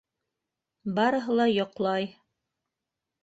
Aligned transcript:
Барыһы 0.99 1.35
ла 1.39 1.47
йоҡлай. 1.51 2.09